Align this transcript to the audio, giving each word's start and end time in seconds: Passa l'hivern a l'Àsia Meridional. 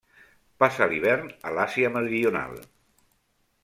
Passa 0.63 0.87
l'hivern 0.93 1.29
a 1.51 1.55
l'Àsia 1.59 1.95
Meridional. 2.01 2.61